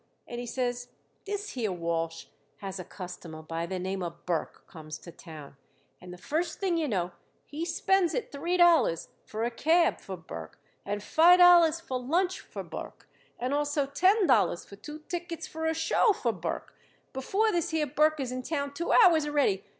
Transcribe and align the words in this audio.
And 0.27 0.39
he 0.39 0.47
says, 0.47 0.87
this 1.27 1.49
here 1.51 1.71
Walsh 1.71 2.25
has 2.57 2.79
a 2.79 2.83
customer 2.83 3.43
by 3.43 3.67
the 3.67 3.77
name 3.77 4.01
of 4.01 4.25
Burke 4.25 4.65
come 4.65 4.89
to 4.89 5.11
town, 5.11 5.57
and 6.01 6.11
the 6.11 6.17
first 6.17 6.59
thing 6.59 6.75
you 6.75 6.87
know, 6.87 7.11
he 7.45 7.65
spends 7.65 8.15
it 8.15 8.31
three 8.31 8.57
dollars 8.57 9.09
for 9.27 9.43
a 9.43 9.51
cab 9.51 10.01
for 10.01 10.17
Burke, 10.17 10.57
and 10.87 11.03
five 11.03 11.37
dollars 11.37 11.79
for 11.79 11.99
lunch 11.99 12.39
for 12.39 12.63
Burke, 12.63 13.07
and 13.39 13.53
also 13.53 13.85
ten 13.85 14.25
dollars 14.25 14.65
for 14.65 14.75
two 14.75 15.03
tickets 15.07 15.45
for 15.45 15.67
a 15.67 15.73
show 15.75 16.13
for 16.13 16.33
Burke, 16.33 16.73
before 17.13 17.51
this 17.51 17.69
here 17.69 17.85
Burke 17.85 18.19
is 18.19 18.31
in 18.31 18.41
town 18.41 18.73
two 18.73 18.91
hours 18.91 19.27
already. 19.27 19.63